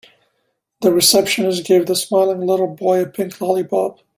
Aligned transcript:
The 0.81 0.91
receptionist 0.91 1.63
gave 1.63 1.85
the 1.85 1.95
smiling 1.95 2.39
little 2.47 2.65
boy 2.73 3.03
a 3.03 3.05
pink 3.05 3.39
lollipop. 3.39 3.99